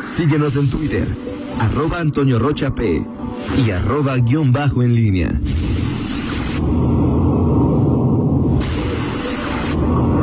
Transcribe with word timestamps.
Síguenos 0.00 0.56
en 0.56 0.70
Twitter, 0.70 1.06
arroba 1.60 2.00
Antonio 2.00 2.38
Rocha 2.38 2.74
P 2.74 3.04
y 3.66 3.70
arroba 3.70 4.16
guion 4.16 4.50
bajo 4.50 4.82
en 4.82 4.94
línea. 4.94 5.28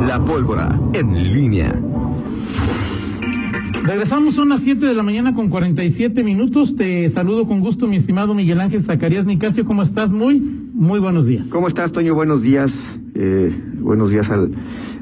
La 0.08 0.18
pólvora 0.24 0.76
en 0.94 1.32
línea. 1.32 1.80
Regresamos, 3.84 4.34
son 4.34 4.48
las 4.48 4.62
7 4.62 4.84
de 4.84 4.94
la 4.94 5.04
mañana 5.04 5.32
con 5.32 5.48
47 5.48 6.24
minutos. 6.24 6.74
Te 6.74 7.08
saludo 7.08 7.46
con 7.46 7.60
gusto, 7.60 7.86
mi 7.86 7.96
estimado 7.96 8.34
Miguel 8.34 8.60
Ángel 8.60 8.82
Zacarías 8.82 9.26
Nicasio. 9.26 9.64
¿Cómo 9.64 9.84
estás? 9.84 10.10
Muy, 10.10 10.40
muy 10.40 10.98
buenos 10.98 11.26
días. 11.26 11.46
¿Cómo 11.50 11.68
estás, 11.68 11.92
Toño? 11.92 12.16
Buenos 12.16 12.42
días. 12.42 12.98
Eh, 13.14 13.54
buenos 13.78 14.10
días 14.10 14.28
al, 14.30 14.50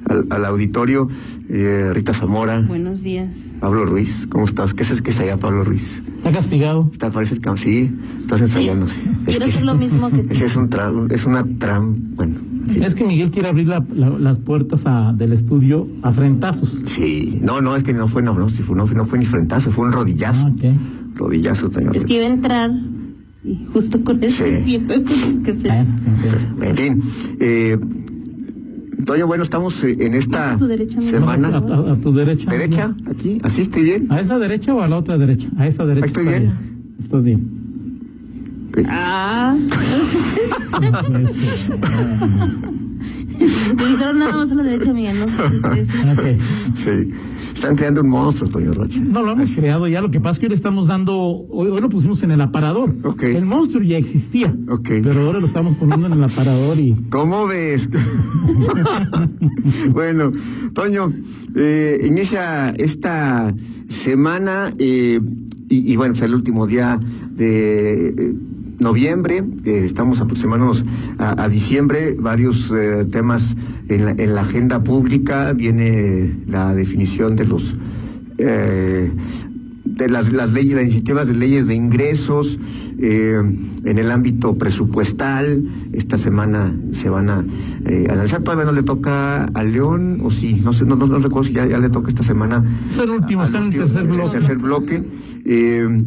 al, 0.09 0.27
al 0.31 0.45
auditorio. 0.45 1.09
Eh, 1.49 1.91
Rita 1.93 2.13
Zamora. 2.13 2.61
Buenos 2.63 3.03
días. 3.03 3.57
Pablo 3.61 3.85
Ruiz. 3.87 4.27
¿Cómo 4.29 4.45
estás? 4.45 4.75
¿Qué 4.75 4.83
es 4.83 5.01
que 5.01 5.13
se 5.13 5.27
llama 5.27 5.41
Pablo 5.41 5.63
Ruiz? 5.65 6.03
Está 6.19 6.33
castigado. 6.33 6.89
Está, 6.93 7.11
parece 7.11 7.35
el 7.35 7.41
cam- 7.41 7.57
Sí, 7.57 7.89
estás 8.21 8.41
ensayando. 8.41 8.89
sí. 8.89 9.01
Quiero 9.27 9.45
Es 9.45 9.51
hacer 9.51 9.61
que- 9.63 9.67
lo 9.67 9.75
mismo 9.77 10.11
que 10.11 10.23
tú. 10.25 10.29
Ese 10.31 10.47
es 10.47 10.57
un 10.57 10.69
es 11.11 11.25
una 11.27 11.45
tram, 11.59 11.95
bueno. 12.17 12.35
sí. 12.73 12.83
Es 12.83 12.97
que 12.97 13.05
Miguel 13.05 13.31
quiere 13.31 13.49
abrir 13.49 13.69
la- 13.69 13.85
la- 13.95 14.19
las 14.19 14.39
puertas 14.39 14.83
a- 14.87 15.13
del 15.17 15.33
estudio 15.33 15.87
a 16.03 16.13
frentazos. 16.13 16.77
Sí, 16.87 17.39
no, 17.43 17.61
no, 17.61 17.77
es 17.77 17.85
que 17.85 17.93
no 17.93 18.09
fue, 18.09 18.23
no, 18.23 18.35
no, 18.37 18.49
fue, 18.49 18.75
no, 18.77 18.87
fue- 18.89 18.97
no 18.97 19.07
fue 19.07 19.19
ni 19.21 19.27
frentazo, 19.27 19.71
fue 19.71 19.87
un 19.87 19.93
rodillazo. 19.93 20.47
Ah, 20.49 20.53
ok. 20.53 21.17
Rodillazo, 21.17 21.71
Toño. 21.71 21.93
Es 21.93 22.05
que 22.05 22.15
iba 22.15 22.25
a 22.27 22.31
entrar 22.31 22.71
y 23.45 23.65
justo 23.73 24.03
con 24.03 24.21
ese 24.25 24.65
Sí. 24.65 24.79
que 25.45 25.55
se... 25.55 25.69
Bueno. 25.69 25.87
En 26.63 26.75
fin, 26.77 27.03
eh, 27.39 27.79
Toño, 29.05 29.27
bueno, 29.27 29.43
estamos 29.45 29.83
eh, 29.85 29.97
en 30.01 30.15
esta 30.15 30.53
a 30.53 30.57
tu 30.57 30.67
derecha, 30.67 30.99
amigo. 30.99 31.17
A, 31.17 31.21
semana. 31.35 31.49
a- 31.49 31.93
a 31.93 31.97
tu 31.97 32.13
derecha. 32.15 32.51
¿Derecha? 32.51 32.95
¿Aquí? 33.11 33.39
¿Así 33.43 33.63
estoy 33.63 33.83
bien? 33.85 34.07
¿A 34.11 34.21
esa 34.21 34.39
derecha 34.39 34.75
o 34.75 34.81
a 34.81 34.89
la 34.89 34.97
otra 34.97 35.19
derecha? 35.19 35.49
A 35.59 35.67
esa 35.67 35.85
derecha. 35.85 36.05
Ahí 36.07 36.09
estoy 36.09 36.25
bien. 36.25 36.53
Estás 36.99 37.23
bien. 37.25 37.51
Ah. 38.89 39.57
Me 43.39 43.85
dijeron 43.87 44.19
nada 44.19 44.37
más 44.37 44.51
a 44.51 44.55
la 44.55 44.63
derecha, 44.63 44.93
Miguel, 44.93 45.17
¿no? 45.19 45.25
Ok. 46.13 46.41
Sí. 46.85 47.13
Están 47.57 47.75
creando 47.75 48.03
un 48.03 48.11
monstruo, 48.11 48.51
Toño 48.51 48.75
Rocha. 48.75 49.01
No 49.01 49.23
lo 49.23 49.33
hemos 49.33 49.51
creado 49.53 49.89
ya, 49.89 50.03
lo 50.03 50.11
que 50.11 50.21
pasa 50.21 50.33
es 50.33 50.39
que 50.41 50.47
hoy 50.47 50.51
le 50.51 50.57
estamos 50.57 50.89
dando, 50.89 51.17
hoy, 51.17 51.69
hoy 51.71 51.81
lo 51.81 51.89
pusimos 51.89 52.23
en 52.23 52.31
el 52.33 52.41
aparador. 52.43 52.95
Ok. 53.03 53.23
El 53.23 53.47
monstruo 53.47 53.83
ya 53.83 53.97
existía. 53.97 54.55
Ok. 54.69 54.91
Pero 55.03 55.23
ahora 55.23 55.41
lo 55.41 55.47
estamos 55.47 55.75
poniendo 55.77 56.07
en 56.07 56.13
el 56.13 56.23
aparador 56.23 56.79
y 56.79 56.95
¿Cómo 57.09 57.47
ves? 57.47 57.89
bueno, 59.91 60.33
Toño, 60.75 61.11
eh, 61.55 62.05
inicia 62.07 62.75
esta 62.77 63.55
semana 63.89 64.75
eh, 64.79 65.19
y, 65.71 65.93
y 65.93 65.97
bueno, 65.97 66.13
es 66.13 66.21
el 66.21 66.35
último 66.35 66.67
día 66.67 67.01
de 67.31 68.09
eh, 68.09 68.35
noviembre, 68.79 69.43
eh, 69.65 69.83
estamos 69.85 70.21
aproximándonos 70.21 70.85
a, 71.19 71.49
diciembre, 71.49 72.15
varios 72.19 72.71
eh, 72.71 73.05
temas 73.11 73.57
en 73.89 74.05
la, 74.05 74.11
en 74.11 74.35
la 74.35 74.43
agenda 74.43 74.83
pública, 74.83 75.53
viene 75.53 76.33
la 76.47 76.75
definición 76.75 77.37
de 77.37 77.45
los... 77.47 77.75
eh, 78.39 79.11
de 79.97 80.09
las, 80.09 80.33
las 80.33 80.53
leyes, 80.53 80.75
las 80.75 80.85
iniciativas 80.85 81.27
de 81.27 81.35
leyes 81.35 81.67
de 81.67 81.75
ingresos 81.75 82.59
eh, 82.99 83.41
en 83.85 83.99
el 83.99 84.11
ámbito 84.11 84.57
presupuestal. 84.57 85.65
Esta 85.93 86.19
semana 86.19 86.73
se 86.93 87.09
van 87.09 87.31
a 87.31 87.45
eh, 87.87 88.07
analizar. 88.11 88.43
Todavía 88.43 88.65
no 88.67 88.73
le 88.73 88.83
toca 88.83 89.45
a 89.45 89.65
León, 89.65 90.21
o 90.23 90.31
sí, 90.31 90.61
no 90.63 90.73
sé, 90.73 90.85
no, 90.85 90.97
no, 90.97 91.07
no 91.07 91.19
recuerdo 91.19 91.49
si 91.49 91.55
ya, 91.55 91.67
ya 91.67 91.79
le 91.79 91.89
toca 91.89 92.09
esta 92.09 92.23
semana. 92.23 92.63
Es 92.91 92.99
el 92.99 93.11
último, 93.11 93.45
está 93.45 93.59
en 93.59 93.65
el 93.65 93.71
tercer 93.73 94.05
bloque. 94.07 94.33
tercer 94.39 94.59
bloque. 94.59 95.03
Eh, 95.45 96.03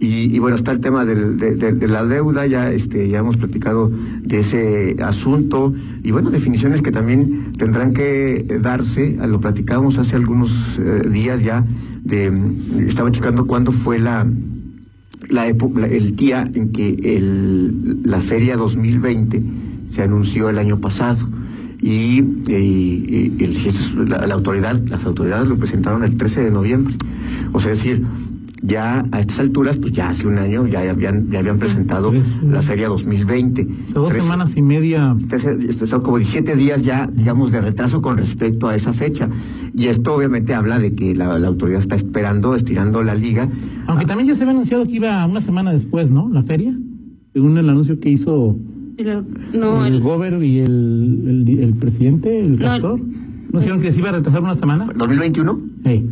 y, 0.00 0.34
y 0.34 0.38
bueno, 0.40 0.56
está 0.56 0.72
el 0.72 0.80
tema 0.80 1.04
del- 1.04 1.38
de, 1.38 1.54
de- 1.54 1.72
de 1.72 1.86
la 1.88 2.04
deuda, 2.04 2.44
ya, 2.46 2.72
este, 2.72 3.08
ya 3.08 3.20
hemos 3.20 3.36
platicado 3.36 3.88
de 4.22 4.40
ese 4.40 4.96
asunto, 5.02 5.72
y 6.02 6.10
bueno, 6.10 6.30
definiciones 6.30 6.82
que 6.82 6.90
también 6.90 7.52
tendrán 7.56 7.92
que 7.94 8.44
darse, 8.60 9.18
a 9.20 9.28
lo 9.28 9.40
platicábamos 9.40 9.98
hace 9.98 10.16
algunos 10.16 10.78
eh, 10.80 11.08
días 11.08 11.44
ya, 11.44 11.64
estaba 12.86 13.10
checando 13.12 13.46
cuándo 13.46 13.72
fue 13.72 13.98
la, 13.98 14.26
la 15.30 15.46
el 15.46 16.16
día 16.16 16.48
en 16.54 16.72
que 16.72 16.90
el, 17.16 18.02
la 18.04 18.20
feria 18.20 18.56
2020 18.56 19.42
se 19.90 20.02
anunció 20.02 20.48
el 20.50 20.58
año 20.58 20.78
pasado 20.80 21.28
y, 21.80 22.20
y- 22.48 23.32
y 23.38 23.44
el, 23.44 24.08
la, 24.08 24.26
la 24.26 24.34
autoridad, 24.34 24.80
las 24.88 25.04
autoridades 25.04 25.48
lo 25.48 25.56
presentaron 25.56 26.04
el 26.04 26.16
13 26.16 26.42
de 26.44 26.50
noviembre. 26.50 26.94
O 27.52 27.60
sea, 27.60 27.70
decir, 27.70 28.02
ya 28.62 29.04
a 29.10 29.20
estas 29.20 29.40
alturas, 29.40 29.76
pues 29.76 29.92
ya 29.92 30.08
hace 30.08 30.26
un 30.28 30.38
año 30.38 30.66
ya 30.66 30.88
habían, 30.88 31.28
ya 31.30 31.40
habían 31.40 31.58
presentado 31.58 32.12
la 32.42 32.62
feria 32.62 32.88
2020. 32.88 33.62
o 33.62 33.66
sea, 33.66 33.94
dos 33.94 34.12
semanas 34.12 34.56
y 34.56 34.62
media. 34.62 35.16
Esto 35.68 35.86
son 35.86 36.00
como 36.02 36.16
17 36.18 36.54
días 36.56 36.82
ya, 36.84 37.08
digamos, 37.12 37.50
de 37.52 37.60
retraso 37.60 38.00
con 38.00 38.16
respecto 38.16 38.68
a 38.68 38.76
esa 38.76 38.92
fecha. 38.92 39.28
Y 39.74 39.86
esto 39.88 40.14
obviamente 40.14 40.54
habla 40.54 40.78
de 40.78 40.92
que 40.94 41.14
la, 41.14 41.38
la 41.38 41.48
autoridad 41.48 41.80
está 41.80 41.96
esperando, 41.96 42.54
estirando 42.54 43.02
la 43.02 43.14
liga. 43.14 43.48
Aunque 43.86 44.06
también 44.06 44.28
ya 44.28 44.34
se 44.36 44.42
había 44.42 44.52
anunciado 44.52 44.84
que 44.84 44.92
iba 44.92 45.26
una 45.26 45.40
semana 45.40 45.72
después, 45.72 46.10
¿no? 46.10 46.28
La 46.28 46.42
feria. 46.42 46.72
Según 47.32 47.56
el 47.58 47.68
anuncio 47.68 47.98
que 47.98 48.10
hizo 48.10 48.56
El- 48.98 49.24
No, 49.58 49.84
el 49.86 49.94
el, 49.94 50.00
gober 50.00 50.42
y 50.42 50.58
el, 50.60 51.46
el, 51.48 51.58
el 51.58 51.74
presidente, 51.74 52.38
el 52.40 52.58
No, 52.58 52.64
castor. 52.66 53.00
¿No 53.52 53.58
dijeron 53.58 53.80
que 53.82 53.90
se 53.92 53.98
iba 53.98 54.10
a 54.10 54.12
retrasar 54.12 54.42
una 54.42 54.54
semana? 54.54 54.86
¿2021? 54.86 55.58
Sí. 55.84 56.06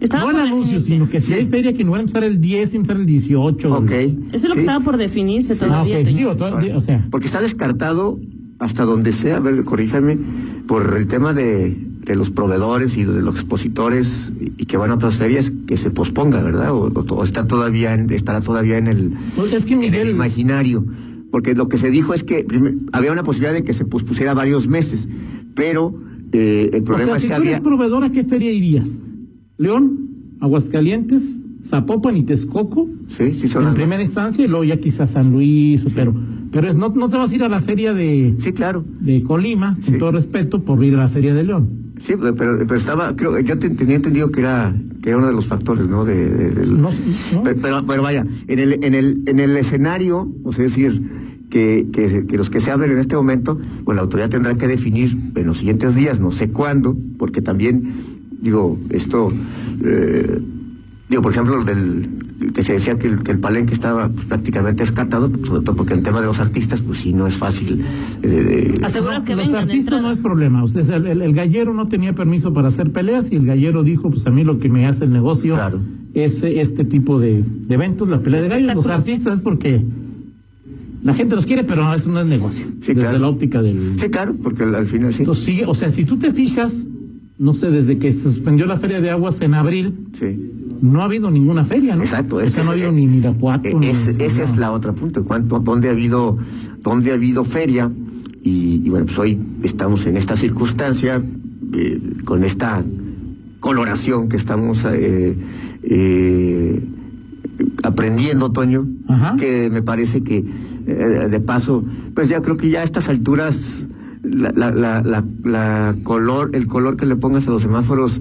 Estaba 0.00 0.24
No 0.24 0.30
el 0.30 0.36
por 0.36 0.42
anuncio, 0.46 0.64
definirse. 0.78 0.88
sino 0.88 1.08
que 1.08 1.20
si 1.20 1.32
hay 1.34 1.46
feria 1.46 1.72
que 1.72 1.84
no 1.84 1.92
va 1.92 1.98
a 1.98 2.00
empezar 2.00 2.24
el 2.24 2.40
10, 2.40 2.74
empezar 2.74 2.96
el 2.96 3.06
18. 3.06 3.72
Ok. 3.74 3.90
Eso 3.90 4.14
es 4.32 4.42
lo 4.44 4.48
que 4.50 4.54
Sí. 4.54 4.58
estaba 4.60 4.84
por 4.84 4.96
definirse 4.96 5.54
Ah, 5.54 5.56
todavía. 5.56 5.98
Digo, 5.98 6.34
o 6.74 6.80
sea, 6.80 7.06
Porque 7.10 7.26
está 7.26 7.40
descartado 7.40 8.18
hasta 8.58 8.84
donde 8.84 9.12
sea, 9.12 9.36
a 9.36 9.40
ver, 9.40 9.64
corríjame, 9.64 10.18
por 10.66 10.94
el 10.96 11.06
tema 11.08 11.32
de, 11.34 11.76
de 12.06 12.16
los 12.16 12.30
proveedores 12.30 12.96
y 12.96 13.04
de 13.04 13.20
los 13.22 13.34
expositores 13.36 14.30
y, 14.40 14.62
y 14.62 14.66
que 14.66 14.76
van 14.76 14.90
a 14.90 14.94
otras 14.94 15.16
ferias, 15.16 15.50
que 15.66 15.76
se 15.76 15.90
posponga, 15.90 16.42
¿verdad? 16.42 16.72
O, 16.72 16.86
o- 16.94 17.14
o 17.14 17.24
está 17.24 17.46
todavía 17.46 17.94
en- 17.94 18.10
estará 18.10 18.40
todavía 18.40 18.78
en 18.78 18.86
el, 18.88 19.12
Pues 19.36 19.52
es 19.52 19.64
que 19.66 19.74
en 19.74 19.84
el 19.84 19.90
Miguel, 19.90 20.10
imaginario. 20.10 20.84
Porque 21.30 21.54
lo 21.54 21.68
que 21.68 21.76
se 21.76 21.90
dijo 21.90 22.14
es 22.14 22.22
que 22.22 22.44
primer- 22.44 22.74
había 22.92 23.10
una 23.12 23.24
posibilidad 23.24 23.52
de 23.54 23.64
que 23.64 23.72
se 23.72 23.84
pospusiera 23.84 24.34
varios 24.34 24.68
meses, 24.68 25.08
pero 25.54 25.94
eh, 26.32 26.70
el 26.72 26.82
o 26.82 26.84
problema 26.84 27.06
sea, 27.12 27.16
es 27.16 27.22
si 27.22 27.28
que 27.28 27.34
tú 27.34 27.40
eres 27.42 27.54
había... 27.56 27.62
proveedor, 27.62 28.04
¿a 28.04 28.10
qué 28.12 28.24
feria 28.24 28.52
irías? 28.52 28.86
León, 29.58 30.08
Aguascalientes, 30.40 31.40
Zapopan 31.64 32.16
y 32.16 32.22
Texcoco. 32.24 32.88
Sí, 33.08 33.32
sí, 33.32 33.48
son 33.48 33.66
en 33.68 33.74
primera 33.74 34.02
instancia 34.02 34.44
y 34.44 34.48
luego 34.48 34.64
ya 34.64 34.78
quizás 34.78 35.12
San 35.12 35.32
Luis, 35.32 35.84
pero 35.94 36.14
pero 36.52 36.68
es 36.68 36.76
no, 36.76 36.88
no 36.90 37.08
te 37.08 37.16
vas 37.16 37.32
a 37.32 37.34
ir 37.34 37.42
a 37.42 37.48
la 37.48 37.60
feria 37.60 37.92
de, 37.92 38.34
Sí, 38.38 38.52
claro. 38.52 38.84
de 39.00 39.22
Colima, 39.22 39.74
con 39.74 39.82
Sí. 39.94 39.98
todo 39.98 40.12
respeto, 40.12 40.60
por 40.62 40.84
ir 40.84 40.94
a 40.94 40.98
la 40.98 41.08
feria 41.08 41.34
de 41.34 41.42
León. 41.42 41.68
Sí, 42.00 42.14
pero, 42.18 42.34
pero 42.58 42.74
estaba, 42.76 43.16
creo, 43.16 43.38
yo 43.40 43.58
te- 43.58 43.70
tenía 43.70 43.96
entendido 43.96 44.30
que 44.30 44.40
era, 44.40 44.72
que 45.02 45.08
era 45.08 45.18
uno 45.18 45.26
de 45.28 45.32
los 45.32 45.46
factores, 45.46 45.88
¿no? 45.88 46.04
De, 46.04 46.52
No, 46.68 46.90
no. 47.32 47.42
Pe- 47.42 47.54
Pero, 47.56 47.84
pero 47.86 48.02
vaya, 48.02 48.24
en 48.46 48.58
el, 48.60 48.84
en 48.84 48.94
el, 48.94 49.22
en 49.26 49.40
el 49.40 49.56
escenario, 49.56 50.30
o 50.44 50.52
sea, 50.52 50.62
decir, 50.64 51.02
que, 51.50 51.86
que, 51.92 52.26
que 52.28 52.36
los 52.36 52.50
que 52.50 52.60
se 52.60 52.70
hablen 52.70 52.92
en 52.92 52.98
este 52.98 53.16
momento, 53.16 53.58
pues 53.84 53.96
la 53.96 54.02
autoridad 54.02 54.28
tendrá 54.28 54.54
que 54.54 54.68
definir 54.68 55.16
en 55.34 55.46
los 55.46 55.58
siguientes 55.58 55.94
días, 55.96 56.20
no 56.20 56.30
sé 56.30 56.50
cuándo, 56.50 56.96
porque 57.18 57.40
también, 57.42 57.82
digo, 58.40 58.78
esto, 58.90 59.28
eh, 59.84 60.38
digo, 61.08 61.22
por 61.22 61.32
ejemplo, 61.32 61.56
lo 61.56 61.64
del 61.64 62.08
que 62.52 62.62
se 62.62 62.72
decía 62.74 62.98
que 62.98 63.06
el, 63.06 63.22
que 63.22 63.32
el 63.32 63.38
palenque 63.38 63.72
estaba 63.72 64.08
pues, 64.08 64.26
prácticamente 64.26 64.82
descartado, 64.82 65.30
pues, 65.30 65.46
sobre 65.46 65.62
todo 65.64 65.76
porque 65.76 65.94
el 65.94 66.02
tema 66.02 66.20
de 66.20 66.26
los 66.26 66.40
artistas, 66.40 66.82
pues 66.82 66.98
sí, 66.98 67.12
no 67.12 67.26
es 67.26 67.36
fácil. 67.36 67.82
eh, 68.22 68.74
Asegurar 68.82 69.20
No, 69.20 69.24
que 69.24 69.34
los 69.36 69.46
vengan 69.46 69.66
de 69.66 69.72
artistas 69.72 70.02
no 70.02 70.10
es 70.12 70.18
problema. 70.18 70.62
Ustedes, 70.64 70.88
el, 70.90 71.06
el- 71.06 71.22
el 71.22 71.34
gallero 71.34 71.72
no 71.72 71.88
tenía 71.88 72.14
permiso 72.14 72.52
para 72.52 72.68
hacer 72.68 72.90
peleas 72.90 73.32
y 73.32 73.36
el 73.36 73.46
gallero 73.46 73.82
dijo, 73.82 74.10
pues 74.10 74.26
a 74.26 74.30
mí 74.30 74.44
lo 74.44 74.58
que 74.58 74.68
me 74.68 74.86
hace 74.86 75.04
el 75.04 75.12
negocio 75.12 75.54
Claro. 75.54 75.80
es 76.12 76.42
eh, 76.42 76.60
este 76.60 76.84
tipo 76.84 77.18
de, 77.18 77.42
de 77.44 77.74
eventos, 77.74 78.08
la 78.08 78.18
pelea 78.18 78.42
de 78.42 78.48
gallos. 78.48 78.74
Los 78.74 78.86
artistas 78.88 79.38
es 79.38 79.40
porque 79.42 79.80
la 81.02 81.14
gente 81.14 81.34
los 81.36 81.46
quiere, 81.46 81.64
pero 81.64 81.94
eso 81.94 82.10
no 82.10 82.20
es 82.20 82.26
negocio. 82.26 82.66
Sí, 82.80 82.88
desde 82.88 83.00
claro. 83.00 83.18
la 83.18 83.28
óptica 83.28 83.62
del... 83.62 83.94
Sí, 83.98 84.08
claro, 84.10 84.34
porque 84.42 84.64
al, 84.64 84.74
al 84.74 84.86
final 84.86 85.12
sí. 85.14 85.20
Entonces, 85.22 85.44
sigue, 85.44 85.64
o 85.66 85.74
sea, 85.74 85.90
si 85.90 86.04
tú 86.04 86.16
te 86.18 86.32
fijas, 86.32 86.88
no 87.38 87.52
sé, 87.54 87.70
desde 87.70 87.98
que 87.98 88.12
se 88.12 88.22
suspendió 88.22 88.66
la 88.66 88.78
feria 88.78 89.00
de 89.00 89.10
aguas 89.10 89.40
en 89.40 89.54
abril, 89.54 89.92
Sí. 90.18 90.50
no 90.82 91.00
ha 91.00 91.04
habido 91.04 91.30
ninguna 91.30 91.64
feria, 91.64 91.96
¿no? 91.96 92.02
Exacto, 92.02 92.36
O 92.36 92.40
es 92.40 92.50
sea, 92.50 92.60
que 92.60 92.64
no 92.66 92.72
ha 92.72 92.76
es- 92.76 92.82
habido 92.84 92.92
ni 92.92 93.06
Mirapuato. 93.06 93.68
Eh, 93.68 93.74
ni- 93.74 93.88
es- 93.88 94.08
esa 94.08 94.42
es 94.44 94.56
la 94.56 94.70
otra 94.70 94.92
punto. 94.92 95.24
¿Cuánto, 95.24 95.58
dónde 95.60 95.88
ha 95.88 95.92
habido, 95.92 96.36
dónde 96.82 97.10
ha 97.10 97.14
habido 97.14 97.44
feria? 97.44 97.90
Y, 98.42 98.82
y 98.84 98.90
bueno, 98.90 99.06
pues 99.06 99.18
hoy 99.18 99.38
estamos 99.62 100.06
en 100.06 100.16
esta 100.16 100.36
circunstancia, 100.36 101.20
eh, 101.72 102.00
con 102.24 102.44
esta 102.44 102.84
coloración 103.60 104.28
que 104.28 104.36
estamos 104.36 104.84
eh, 104.84 105.34
eh, 105.82 106.80
aprendiendo, 107.82 108.50
Toño, 108.52 108.86
Ajá. 109.08 109.36
que 109.36 109.70
me 109.70 109.82
parece 109.82 110.22
que 110.22 110.44
de 110.84 111.40
paso, 111.40 111.82
pues 112.14 112.28
ya 112.28 112.42
creo 112.42 112.58
que 112.58 112.68
ya 112.68 112.80
a 112.80 112.84
estas 112.84 113.08
alturas 113.08 113.86
la, 114.24 114.52
la, 114.52 114.70
la, 114.70 115.02
la, 115.02 115.24
la 115.44 115.94
color, 116.02 116.50
el 116.54 116.66
color 116.66 116.96
que 116.96 117.06
le 117.06 117.16
pongas 117.16 117.46
a 117.46 117.50
los 117.50 117.62
semáforos 117.62 118.20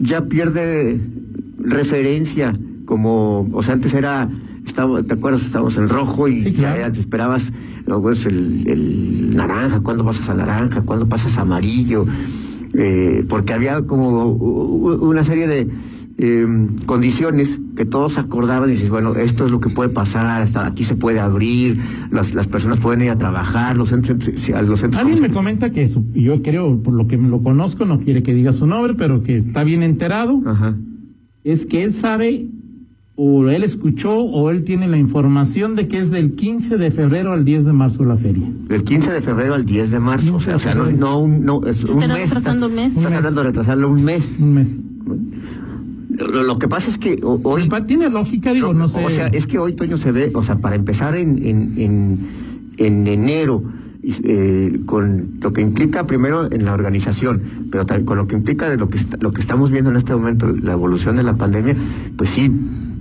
ya 0.00 0.22
pierde 0.24 0.98
referencia, 1.58 2.56
como, 2.86 3.48
o 3.52 3.62
sea, 3.62 3.74
antes 3.74 3.94
era, 3.94 4.28
estaba, 4.66 5.02
¿te 5.02 5.14
acuerdas? 5.14 5.42
Estábamos 5.44 5.76
en 5.76 5.88
rojo 5.88 6.28
y 6.28 6.42
Sí, 6.42 6.52
claro. 6.52 6.80
ya 6.80 6.90
te 6.90 7.00
esperabas 7.00 7.52
luego 7.86 8.10
es 8.10 8.26
el, 8.26 8.64
el 8.68 9.36
naranja, 9.36 9.80
cuándo 9.80 10.04
pasas 10.04 10.28
a 10.28 10.34
naranja, 10.34 10.82
cuándo 10.82 11.08
pasas 11.08 11.36
a 11.38 11.42
amarillo, 11.42 12.06
eh, 12.74 13.24
porque 13.28 13.52
había 13.52 13.82
como 13.82 14.28
una 14.30 15.24
serie 15.24 15.46
de 15.46 15.68
eh, 16.24 16.46
condiciones 16.86 17.58
que 17.76 17.84
todos 17.84 18.16
acordaban 18.16 18.68
y 18.68 18.72
dices, 18.74 18.90
bueno, 18.90 19.12
esto 19.16 19.44
es 19.44 19.50
lo 19.50 19.58
que 19.58 19.68
puede 19.70 19.90
pasar, 19.90 20.24
hasta 20.40 20.64
aquí 20.66 20.84
se 20.84 20.94
puede 20.94 21.18
abrir, 21.18 21.78
las, 22.12 22.34
las 22.34 22.46
personas 22.46 22.78
pueden 22.78 23.02
ir 23.02 23.10
a 23.10 23.16
trabajar, 23.18 23.76
los 23.76 23.88
centros, 23.88 24.18
los 24.28 24.80
centros 24.80 25.02
Alguien 25.02 25.20
me 25.20 25.30
comenta 25.30 25.70
que 25.70 25.88
su- 25.88 26.04
yo 26.14 26.40
creo, 26.42 26.80
por 26.80 26.94
lo 26.94 27.08
que 27.08 27.18
me 27.18 27.28
lo 27.28 27.42
conozco, 27.42 27.84
no 27.86 27.98
quiere 28.00 28.22
que 28.22 28.34
diga 28.34 28.52
su 28.52 28.66
nombre, 28.68 28.94
pero 28.94 29.24
que 29.24 29.38
está 29.38 29.64
bien 29.64 29.82
enterado, 29.82 30.40
Ajá. 30.46 30.76
es 31.42 31.66
que 31.66 31.82
él 31.82 31.92
sabe, 31.92 32.46
o 33.16 33.48
él 33.48 33.64
escuchó, 33.64 34.16
o 34.20 34.48
él 34.50 34.62
tiene 34.64 34.86
la 34.86 34.98
información 34.98 35.74
de 35.76 35.88
que 35.88 35.98
es 35.98 36.10
del 36.12 36.32
15 36.36 36.76
de 36.76 36.90
febrero 36.92 37.32
al 37.32 37.44
10 37.44 37.64
de 37.64 37.72
marzo 37.72 38.04
la 38.04 38.16
feria. 38.16 38.46
Del 38.68 38.84
15 38.84 39.12
de 39.12 39.20
febrero 39.20 39.54
al 39.54 39.64
10 39.64 39.90
de 39.90 39.98
marzo, 39.98 40.36
o 40.36 40.40
sea, 40.40 40.54
o 40.56 40.58
sea, 40.60 40.74
no, 40.76 40.90
no, 40.92 41.18
un- 41.18 41.44
no, 41.44 41.66
es 41.66 41.78
Se 41.78 41.92
un 41.92 41.98
mes. 41.98 42.08
retrasando 42.30 42.66
un 42.68 42.74
mes. 42.76 42.96
Estás 42.96 43.12
hablando 43.12 43.40
de 43.42 43.48
retrasarlo 43.48 43.90
un 43.90 44.04
mes. 44.04 44.36
Un 44.40 44.54
mes. 44.54 44.68
Lo, 46.16 46.42
lo 46.42 46.58
que 46.58 46.68
pasa 46.68 46.90
es 46.90 46.98
que 46.98 47.18
ho- 47.22 47.40
hoy... 47.44 47.68
Tiene 47.86 48.10
lógica, 48.10 48.52
digo, 48.52 48.74
no, 48.74 48.88
sé. 48.88 49.04
O 49.04 49.10
sea, 49.10 49.28
es 49.28 49.46
que 49.46 49.58
hoy, 49.58 49.72
Toño, 49.74 49.96
se 49.96 50.12
ve, 50.12 50.30
o 50.34 50.42
sea, 50.42 50.58
para 50.58 50.76
empezar 50.76 51.16
en, 51.16 51.38
en, 51.44 51.72
en, 51.78 52.18
en 52.76 53.06
enero, 53.06 53.62
eh, 54.04 54.80
con 54.84 55.38
lo 55.40 55.52
que 55.52 55.62
implica 55.62 56.06
primero 56.06 56.50
en 56.50 56.64
la 56.64 56.74
organización, 56.74 57.40
pero 57.70 57.86
también 57.86 58.04
con 58.04 58.18
lo 58.18 58.26
que 58.26 58.34
implica 58.34 58.68
de 58.68 58.76
lo 58.76 58.88
que, 58.90 58.98
está- 58.98 59.16
lo 59.20 59.30
que 59.32 59.40
estamos 59.40 59.70
viendo 59.70 59.90
en 59.90 59.96
este 59.96 60.14
momento, 60.14 60.48
la 60.62 60.72
evolución 60.72 61.16
de 61.16 61.22
la 61.22 61.34
pandemia, 61.34 61.76
pues 62.16 62.30
sí, 62.30 62.50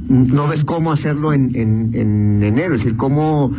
no 0.08 0.48
ves 0.48 0.64
cómo 0.64 0.92
hacerlo 0.92 1.34
en, 1.34 1.56
en, 1.56 1.92
en 1.96 2.44
enero, 2.44 2.76
es 2.76 2.82
decir, 2.84 2.98
cómo, 2.98 3.52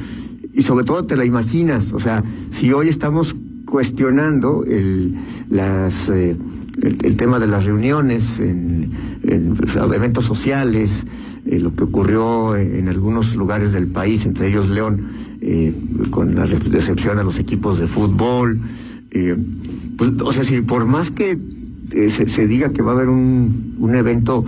y 0.55 0.62
sobre 0.62 0.84
todo 0.84 1.05
te 1.05 1.16
la 1.16 1.25
imaginas, 1.25 1.93
o 1.93 1.98
sea, 2.00 2.22
si 2.52 2.72
hoy 2.72 2.88
estamos 2.88 3.34
cuestionando 3.66 4.64
el, 4.64 5.16
las... 5.50 6.08
eh, 6.10 6.37
el, 6.82 7.17
tema 7.17 7.38
de 7.38 7.46
las 7.46 7.64
reuniones, 7.64 8.38
en, 8.38 8.90
en 9.23 9.56
eventos 9.94 10.25
sociales, 10.25 11.06
eh, 11.46 11.58
lo 11.58 11.75
que 11.75 11.84
ocurrió 11.84 12.56
en, 12.56 12.88
algunos 12.88 13.37
lugares 13.37 13.73
del 13.73 13.87
país, 13.87 14.26
entre 14.26 14.49
ellos 14.49 14.69
León, 14.69 15.08
eh, 15.40 15.75
con 16.11 16.34
la 16.34 16.46
recepción 16.46 17.19
a 17.19 17.23
los 17.23 17.38
equipos 17.38 17.79
de 17.79 17.87
fútbol. 17.87 18.61
eh, 19.11 19.37
pues, 19.96 20.11
o 20.25 20.32
sea, 20.32 20.44
si 20.44 20.61
por 20.61 20.87
más 20.87 21.11
que 21.11 21.38
se, 21.90 22.29
se 22.29 22.46
diga 22.46 22.70
que 22.70 22.82
va 22.82 22.93
a 22.93 22.94
haber 22.94 23.08
un, 23.08 23.75
un 23.79 23.94
evento 23.94 24.44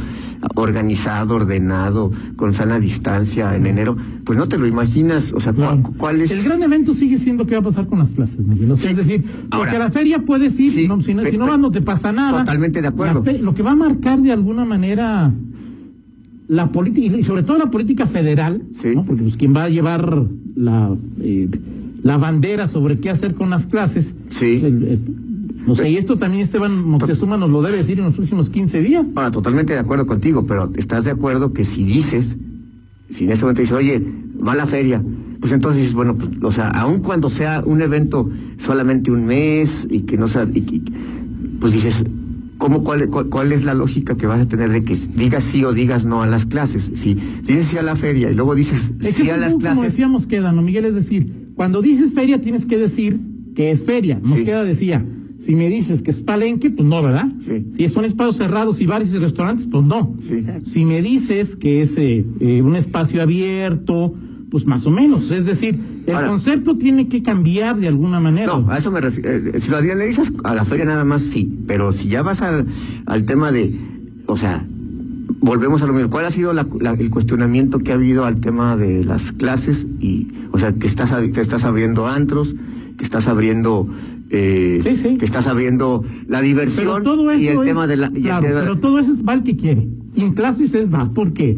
organizado, 0.54 1.34
ordenado, 1.36 2.10
con 2.36 2.54
sana 2.54 2.78
distancia 2.80 3.54
en 3.56 3.66
enero, 3.66 3.96
pues 4.24 4.38
no 4.38 4.46
te 4.48 4.58
lo 4.58 4.66
imaginas, 4.66 5.32
o 5.32 5.40
sea, 5.40 5.52
cu- 5.52 5.58
Claro. 5.58 5.82
¿cuál 5.96 6.20
es? 6.20 6.30
El 6.30 6.44
gran 6.44 6.62
evento 6.62 6.94
sigue 6.94 7.18
siendo 7.18 7.46
qué 7.46 7.54
va 7.54 7.60
a 7.60 7.64
pasar 7.64 7.86
con 7.86 7.98
las 7.98 8.12
clases, 8.12 8.38
Miguel. 8.46 8.70
O 8.70 8.76
sea, 8.76 8.90
Sí. 8.92 9.00
Es 9.00 9.06
decir, 9.06 9.24
Ahora- 9.50 9.58
porque 9.70 9.76
a 9.76 9.78
la 9.78 9.90
feria 9.90 10.18
puedes 10.24 10.58
ir, 10.60 10.70
Sí, 10.70 10.88
no, 10.88 11.00
si, 11.00 11.14
no, 11.14 11.22
si 11.24 11.36
no 11.36 11.44
pe- 11.44 11.50
vas 11.50 11.60
no 11.60 11.70
te 11.70 11.80
pasa 11.82 12.12
nada. 12.12 12.40
Totalmente 12.40 12.80
de 12.82 12.88
acuerdo. 12.88 13.24
Lo 13.40 13.54
que 13.54 13.62
va 13.62 13.72
a 13.72 13.76
marcar 13.76 14.20
de 14.20 14.32
alguna 14.32 14.64
manera 14.64 15.32
la 16.48 16.68
política, 16.68 17.16
y 17.16 17.24
sobre 17.24 17.42
todo 17.42 17.58
la 17.58 17.70
política 17.70 18.06
federal, 18.06 18.62
Sí. 18.74 18.94
¿no? 18.94 19.04
porque 19.04 19.22
pues, 19.22 19.36
quien 19.36 19.54
va 19.56 19.64
a 19.64 19.68
llevar 19.70 20.24
la, 20.56 20.94
eh, 21.22 21.48
la 22.02 22.18
bandera 22.18 22.66
sobre 22.68 22.98
qué 22.98 23.08
hacer 23.08 23.34
con 23.34 23.48
las 23.48 23.64
clases, 23.66 24.14
Sí. 24.28 24.60
el- 24.62 24.82
el- 24.84 25.00
no 25.66 25.74
sé, 25.76 25.90
y 25.90 25.96
esto 25.96 26.16
también 26.18 26.42
Esteban 26.42 26.86
Moctezuma 26.86 27.36
nos 27.36 27.50
lo 27.50 27.62
debe 27.62 27.78
decir 27.78 27.98
en 27.98 28.04
los 28.06 28.18
últimos 28.18 28.50
15 28.50 28.80
días. 28.80 29.06
Ahora, 29.14 29.30
totalmente 29.30 29.72
de 29.72 29.78
acuerdo 29.78 30.06
contigo, 30.06 30.46
pero 30.46 30.70
¿estás 30.76 31.04
de 31.04 31.10
acuerdo 31.12 31.52
que 31.52 31.64
si 31.64 31.84
dices, 31.84 32.36
si 33.10 33.24
en 33.24 33.30
este 33.32 33.44
momento 33.44 33.62
dices, 33.62 33.76
oye, 33.76 34.02
va 34.46 34.52
a 34.52 34.56
la 34.56 34.66
feria, 34.66 35.02
pues 35.40 35.52
entonces 35.52 35.80
dices, 35.80 35.94
bueno, 35.94 36.14
pues, 36.16 36.30
o 36.42 36.52
sea, 36.52 36.68
aun 36.68 37.00
cuando 37.00 37.28
sea 37.30 37.62
un 37.64 37.80
evento 37.82 38.28
solamente 38.58 39.10
un 39.10 39.24
mes 39.26 39.86
y 39.90 40.00
que 40.00 40.16
no 40.16 40.28
sea, 40.28 40.46
y- 40.52 40.58
y- 40.58 40.82
pues 41.60 41.72
dices, 41.72 42.04
¿cómo, 42.58 42.82
cuál, 42.84 43.08
cuál, 43.08 43.26
cuál 43.28 43.52
es 43.52 43.64
la 43.64 43.74
lógica 43.74 44.16
que 44.16 44.26
vas 44.26 44.40
a 44.40 44.48
tener 44.48 44.70
de 44.70 44.84
que 44.84 44.96
digas 45.16 45.44
sí 45.44 45.64
o 45.64 45.72
digas 45.72 46.04
no 46.04 46.22
a 46.22 46.26
las 46.26 46.46
clases? 46.46 46.90
Si, 46.94 47.14
si 47.14 47.52
dices 47.52 47.66
sí 47.68 47.78
a 47.78 47.82
la 47.82 47.96
feria 47.96 48.30
y 48.30 48.34
luego 48.34 48.54
dices 48.54 48.92
Es 49.00 49.14
sí 49.14 49.30
a 49.30 49.36
las 49.36 49.54
poco 49.54 49.64
Como 49.64 49.74
clases, 49.74 49.92
decíamos 49.92 50.26
queda, 50.26 50.52
¿no, 50.52 50.62
Miguel? 50.62 50.84
Es 50.86 50.94
decir, 50.94 51.50
cuando 51.56 51.80
dices 51.82 52.12
feria 52.12 52.40
tienes 52.40 52.66
que 52.66 52.76
decir 52.78 53.18
que 53.54 53.70
es 53.70 53.84
feria. 53.84 54.18
Nos 54.22 54.38
Sí. 54.38 54.44
queda 54.44 54.64
decía, 54.64 55.04
si 55.44 55.54
me 55.56 55.68
dices 55.68 56.02
que 56.02 56.10
es 56.10 56.20
palenque, 56.20 56.70
pues 56.70 56.88
no, 56.88 57.02
¿verdad? 57.02 57.28
Sí. 57.44 57.66
Si 57.76 57.88
son 57.88 58.04
espacios 58.04 58.36
cerrados 58.36 58.80
y 58.80 58.86
bares 58.86 59.12
y 59.12 59.18
restaurantes, 59.18 59.66
pues 59.70 59.84
no. 59.84 60.14
Sí. 60.20 60.36
Si 60.64 60.84
me 60.84 61.02
dices 61.02 61.56
que 61.56 61.80
es 61.82 61.96
eh, 61.98 62.24
eh, 62.40 62.62
un 62.62 62.76
espacio 62.76 63.22
abierto, 63.22 64.14
pues 64.50 64.66
más 64.66 64.86
o 64.86 64.90
menos. 64.90 65.30
Es 65.30 65.44
decir, 65.46 65.78
el 66.06 66.14
Ahora- 66.14 66.28
concepto 66.28 66.78
tiene 66.78 67.08
que 67.08 67.22
cambiar 67.22 67.76
de 67.78 67.88
alguna 67.88 68.20
manera. 68.20 68.46
No, 68.56 68.70
a 68.70 68.78
eso 68.78 68.90
me 68.90 69.00
refiero. 69.00 69.30
eh, 69.30 69.60
si 69.60 69.70
lo 69.70 69.78
analizas 69.78 70.32
a 70.44 70.54
la 70.54 70.64
feria 70.64 70.84
nada 70.84 71.04
más, 71.04 71.22
sí. 71.22 71.52
Pero 71.66 71.92
si 71.92 72.08
ya 72.08 72.22
vas 72.22 72.40
al, 72.40 72.66
al 73.06 73.24
tema 73.26 73.50
de, 73.52 73.74
o 74.26 74.36
sea, 74.36 74.64
volvemos 75.40 75.82
a 75.82 75.86
lo 75.86 75.92
mismo. 75.92 76.10
¿Cuál 76.10 76.26
ha 76.26 76.30
sido 76.30 76.52
la- 76.52 76.66
la- 76.80 76.92
el 76.92 77.10
cuestionamiento 77.10 77.78
que 77.80 77.90
ha 77.92 77.94
habido 77.94 78.24
al 78.24 78.40
tema 78.40 78.76
de 78.76 79.04
las 79.04 79.32
clases? 79.32 79.86
Y, 80.00 80.28
o 80.52 80.58
sea, 80.58 80.72
que 80.72 80.86
estás, 80.86 81.12
que 81.32 81.40
estás 81.40 81.64
abriendo 81.64 82.06
antros, 82.06 82.54
que 82.96 83.02
estás 83.04 83.26
abriendo, 83.26 83.88
eh, 84.34 84.80
Sí, 84.82 84.96
sí. 84.96 85.16
que 85.16 85.24
estás 85.24 85.46
abriendo 85.46 86.04
la 86.28 86.40
diversión 86.42 87.02
todo 87.02 87.30
eso 87.30 87.42
y 87.42 87.48
el 87.48 87.58
es- 87.58 87.64
tema 87.64 87.86
de 87.86 87.96
la. 87.96 88.10
y 88.12 88.16
el 88.16 88.22
claro, 88.22 88.46
tema- 88.46 88.60
pero 88.60 88.78
todo 88.78 88.98
eso 88.98 89.12
es 89.12 89.24
va 89.26 89.34
el 89.34 89.42
que 89.44 89.56
quiere. 89.56 89.86
Y 90.16 90.22
en 90.22 90.32
clases 90.34 90.74
es 90.74 90.90
vas 90.90 91.08
porque, 91.08 91.56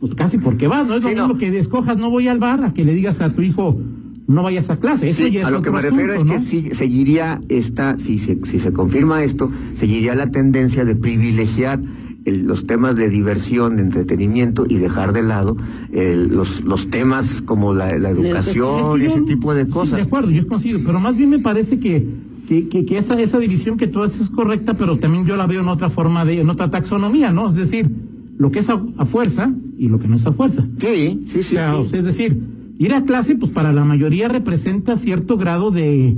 pues 0.00 0.14
casi 0.14 0.38
porque 0.38 0.66
vas, 0.66 0.86
no 0.88 0.94
es 0.96 1.04
lo 1.04 1.10
mismo 1.10 1.28
no. 1.28 1.38
que 1.38 1.56
escojas 1.58 1.96
no 1.96 2.10
voy 2.10 2.28
al 2.28 2.38
bar 2.38 2.64
a 2.64 2.74
que 2.74 2.84
le 2.84 2.94
digas 2.94 3.20
a 3.20 3.32
tu 3.32 3.42
hijo 3.42 3.80
no 4.26 4.42
vayas 4.42 4.68
a 4.68 4.76
clase. 4.78 5.08
Eso 5.08 5.24
Sí, 5.24 5.30
ya 5.30 5.40
es 5.40 5.46
a 5.46 5.50
lo 5.50 5.62
que 5.62 5.70
me 5.70 5.80
refiero 5.80 6.12
asunto, 6.12 6.34
es 6.34 6.42
que 6.44 6.60
¿no? 6.60 6.68
sí- 6.68 6.74
seguiría 6.74 7.40
esta, 7.48 7.98
si 7.98 8.18
se, 8.18 8.38
si 8.44 8.58
se 8.60 8.72
confirma 8.74 9.24
esto, 9.24 9.50
seguiría 9.74 10.14
la 10.14 10.30
tendencia 10.30 10.84
de 10.84 10.94
privilegiar 10.96 11.80
el- 12.28 12.46
los 12.46 12.66
temas 12.66 12.96
de 12.96 13.08
diversión, 13.08 13.76
de 13.76 13.82
entretenimiento 13.82 14.66
y 14.68 14.76
dejar 14.76 15.12
de 15.12 15.22
lado 15.22 15.56
el- 15.92 16.28
los, 16.28 16.62
los 16.64 16.88
temas 16.88 17.42
como 17.42 17.74
la, 17.74 17.96
la 17.98 18.10
educación. 18.10 19.00
y 19.00 19.04
Es 19.06 19.12
que 19.14 19.18
ese 19.20 19.26
tipo 19.26 19.54
de 19.54 19.64
sí, 19.64 19.70
cosas. 19.70 19.96
de 19.98 20.02
acuerdo, 20.02 20.30
yo 20.30 20.46
coincido, 20.46 20.80
pero 20.84 21.00
más 21.00 21.16
bien 21.16 21.30
me 21.30 21.38
parece 21.38 21.78
que, 21.78 22.06
que, 22.48 22.68
que, 22.68 22.86
que 22.86 22.98
esa, 22.98 23.20
esa 23.20 23.38
división 23.38 23.76
que 23.78 23.86
tú 23.86 24.02
haces 24.02 24.22
es 24.22 24.30
correcta, 24.30 24.74
pero 24.74 24.96
también 24.96 25.26
yo 25.26 25.36
la 25.36 25.46
veo 25.46 25.60
en 25.60 25.68
otra 25.68 25.88
forma 25.90 26.24
de, 26.24 26.40
en 26.40 26.48
otra 26.50 26.70
taxonomía, 26.70 27.30
¿no? 27.32 27.48
Es 27.48 27.54
decir, 27.56 27.88
lo 28.38 28.50
que 28.52 28.60
es 28.60 28.68
a, 28.70 28.80
a 28.96 29.04
fuerza 29.04 29.50
y 29.78 29.88
lo 29.88 29.98
que 29.98 30.06
no 30.08 30.16
es 30.16 30.24
a 30.26 30.32
fuerza. 30.32 30.64
Sí, 30.78 31.24
sí, 31.26 31.42
sí. 31.42 31.56
o, 31.56 31.58
sea, 31.58 31.70
sí. 31.72 31.76
o 31.80 31.88
sea, 31.88 31.98
es 31.98 32.04
decir, 32.04 32.40
ir 32.78 32.94
a 32.94 33.02
clase, 33.04 33.34
pues 33.34 33.50
para 33.50 33.72
la 33.72 33.84
mayoría 33.84 34.28
representa 34.28 34.96
cierto 34.96 35.36
grado 35.36 35.70
de, 35.72 36.16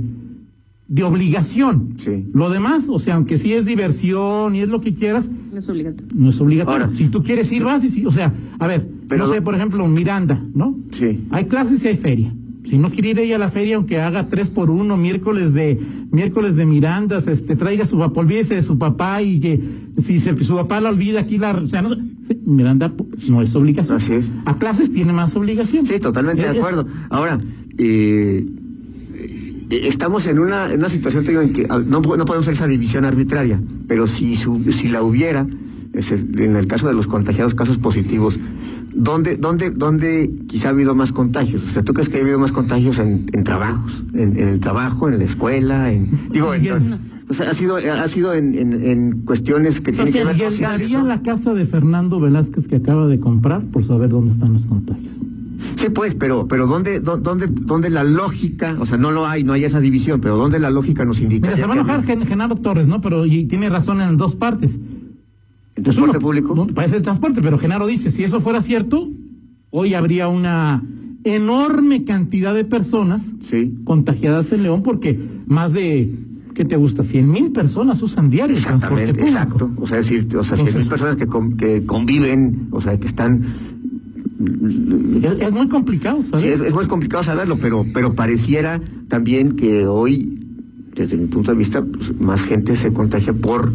de 0.87 1.03
obligación. 1.03 1.95
Sí. 1.97 2.27
Lo 2.33 2.49
demás, 2.49 2.85
o 2.89 2.99
sea, 2.99 3.15
aunque 3.15 3.37
sí 3.37 3.53
es 3.53 3.65
diversión 3.65 4.55
y 4.55 4.61
es 4.61 4.69
lo 4.69 4.81
que 4.81 4.93
quieras, 4.93 5.27
es 5.61 5.69
obligatorio. 5.69 6.07
no 6.13 6.29
es 6.29 6.41
obligatorio. 6.41 6.83
Ahora- 6.85 6.95
si 6.97 7.07
tú 7.07 7.23
quieres 7.23 7.51
ir, 7.51 7.63
vas 7.63 7.83
y 7.83 7.89
si, 7.89 8.05
o 8.05 8.11
sea, 8.11 8.33
a 8.59 8.67
ver, 8.67 8.85
Pero- 9.07 9.25
no 9.27 9.33
sé, 9.33 9.41
por 9.41 9.55
ejemplo, 9.55 9.87
Miranda, 9.87 10.41
¿no? 10.53 10.75
Sí. 10.91 11.21
Hay 11.31 11.45
clases 11.45 11.83
y 11.83 11.87
hay 11.87 11.95
feria. 11.97 12.33
Si 12.69 12.77
no 12.77 12.89
quiere 12.91 13.09
ir 13.09 13.19
ella 13.19 13.37
a 13.37 13.39
la 13.39 13.49
feria, 13.49 13.75
aunque 13.77 13.99
haga 13.99 14.27
tres 14.27 14.49
por 14.49 14.69
uno, 14.69 14.95
miércoles 14.95 15.51
de 15.53 15.79
miércoles 16.11 16.55
de 16.55 16.65
Mirandas, 16.65 17.27
este, 17.27 17.55
traiga 17.55 17.85
su 17.87 17.97
papá, 17.97 18.19
olvídese 18.21 18.53
de 18.55 18.61
su 18.61 18.77
papá 18.77 19.21
y 19.23 19.39
que 19.39 19.59
si 20.03 20.19
se- 20.19 20.37
su 20.43 20.55
papá 20.55 20.79
la 20.79 20.89
olvida 20.89 21.21
aquí 21.21 21.37
la, 21.39 21.53
o 21.53 21.65
sea, 21.65 21.81
no, 21.81 21.95
sí, 21.95 22.37
Miranda 22.45 22.91
no 23.29 23.41
es 23.41 23.55
obligación. 23.55 23.97
Así 23.97 24.13
es. 24.13 24.29
A 24.45 24.57
clases 24.57 24.93
tiene 24.93 25.11
más 25.11 25.35
obligación. 25.35 25.85
Sí, 25.87 25.99
totalmente 25.99 26.43
de 26.43 26.49
acuerdo. 26.59 26.85
Ahora, 27.09 27.39
eh, 27.79 28.45
estamos 29.71 30.27
en 30.27 30.39
una, 30.39 30.71
en 30.71 30.79
una 30.79 30.89
situación 30.89 31.23
digo, 31.25 31.41
en 31.41 31.53
que 31.53 31.67
ah, 31.69 31.79
no, 31.79 32.01
no 32.01 32.25
podemos 32.25 32.39
hacer 32.39 32.53
esa 32.53 32.67
división 32.67 33.05
arbitraria, 33.05 33.59
pero 33.87 34.07
si, 34.07 34.35
su- 34.35 34.63
si 34.71 34.87
la 34.89 35.01
hubiera, 35.03 35.47
en 35.93 36.55
el 36.55 36.67
caso 36.67 36.87
de 36.87 36.93
los 36.93 37.07
contagiados, 37.07 37.53
casos 37.53 37.77
positivos, 37.77 38.39
¿dónde, 38.93 39.35
dónde, 39.37 39.69
dónde 39.71 40.29
quizá 40.47 40.69
ha 40.69 40.71
habido 40.71 40.95
más 40.95 41.11
contagios? 41.11 41.63
O 41.63 41.67
sea, 41.69 41.83
¿tú 41.83 41.93
crees 41.93 42.09
que 42.09 42.17
ha 42.17 42.21
habido 42.21 42.39
más 42.39 42.51
contagios 42.51 42.99
en, 42.99 43.25
en 43.33 43.43
trabajos? 43.43 44.03
En, 44.13 44.37
en 44.39 44.47
el 44.47 44.59
trabajo, 44.59 45.09
en 45.09 45.17
la 45.17 45.23
escuela, 45.25 45.91
en, 45.91 46.07
digo, 46.31 46.53
en, 46.53 46.99
o 47.29 47.33
sea, 47.33 47.49
ha 47.49 47.53
sido, 47.53 47.77
ha 47.77 48.07
sido 48.09 48.33
en, 48.33 48.57
en, 48.57 48.83
en 48.83 49.21
cuestiones 49.21 49.79
que 49.79 49.91
tienen 49.93 50.11
que 50.11 50.23
ver 50.25 50.37
sociales, 50.37 50.91
¿no? 50.91 51.07
la 51.07 51.21
casa 51.21 51.53
de 51.53 51.65
Fernando 51.65 52.19
Velázquez 52.19 52.67
que 52.67 52.75
acaba 52.77 53.07
de 53.07 53.19
comprar 53.21 53.63
por 53.65 53.85
saber 53.85 54.09
dónde 54.09 54.33
están 54.33 54.51
los 54.53 54.65
contagios. 54.65 55.13
Sí, 55.75 55.89
pues, 55.89 56.15
pero, 56.15 56.47
pero 56.47 56.67
¿dónde, 56.67 56.99
dó- 57.01 57.17
dónde, 57.17 57.47
dónde 57.47 57.89
la 57.89 58.03
lógica, 58.03 58.75
o 58.79 58.85
sea, 58.85 58.97
no 58.97 59.11
lo 59.11 59.25
hay, 59.27 59.43
no 59.43 59.53
hay 59.53 59.63
esa 59.63 59.79
división, 59.79 60.21
pero 60.21 60.37
¿dónde 60.37 60.59
la 60.59 60.69
lógica 60.69 61.05
nos 61.05 61.19
indica? 61.21 61.47
Mira, 61.47 61.57
se 61.59 61.65
va 61.67 61.73
a 61.73 61.77
enojar 61.77 62.03
Gen- 62.03 62.25
Genaro 62.25 62.55
Torres, 62.55 62.87
¿no? 62.87 63.01
Pero 63.01 63.25
y 63.25 63.45
tiene 63.45 63.69
razón 63.69 64.01
en 64.01 64.17
dos 64.17 64.35
partes. 64.35 64.79
¿En 65.75 65.83
transporte 65.83 66.19
público? 66.19 66.53
no, 66.55 66.67
parece 66.67 66.97
el 66.97 67.01
transporte, 67.01 67.41
pero 67.41 67.57
Genaro 67.57 67.87
dice, 67.87 68.11
si 68.11 68.23
eso 68.23 68.41
fuera 68.41 68.61
cierto, 68.61 69.09
hoy 69.69 69.93
habría 69.93 70.27
una 70.27 70.83
enorme 71.23 72.03
cantidad 72.03 72.53
de 72.53 72.65
personas 72.65 73.21
Sí. 73.41 73.75
contagiadas 73.83 74.51
en 74.51 74.63
León 74.63 74.81
porque 74.83 75.19
más 75.45 75.71
de 75.73 76.11
¿qué 76.55 76.65
te 76.65 76.75
gusta? 76.75 77.03
100 77.03 77.29
mil 77.31 77.51
personas 77.51 78.01
usan 78.01 78.29
diario 78.29 78.55
el 78.55 78.61
transporte 78.61 79.03
Exactamente, 79.03 79.21
público. 79.21 79.27
exacto. 79.67 79.71
O 79.81 79.87
sea, 79.87 79.97
decir, 79.97 80.27
o 80.37 80.43
sea, 80.43 80.57
cien 80.57 80.65
mil 80.65 80.75
Entonces- 80.81 80.89
personas 80.89 81.15
que, 81.15 81.27
con- 81.27 81.55
que 81.55 81.85
conviven, 81.85 82.67
o 82.71 82.81
sea, 82.81 82.99
que 82.99 83.07
están 83.07 83.41
Es, 85.39 85.51
muy 85.51 85.67
complicado, 85.69 86.21
¿sabes? 86.23 86.41
Sí, 86.41 86.47
es, 86.47 86.59
es 86.61 86.73
muy 86.73 86.85
complicado 86.87 87.23
saberlo, 87.23 87.57
pero, 87.61 87.85
pero 87.93 88.13
pareciera 88.13 88.81
también 89.07 89.55
que 89.55 89.85
hoy, 89.85 90.37
desde 90.95 91.17
mi 91.17 91.27
punto 91.27 91.51
de 91.51 91.57
vista, 91.57 91.81
pues, 91.83 92.19
más 92.19 92.43
gente 92.43 92.75
se 92.75 92.91
contagia 92.93 93.33
por 93.33 93.71